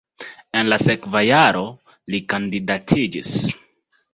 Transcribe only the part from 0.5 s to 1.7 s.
En la sekva jaro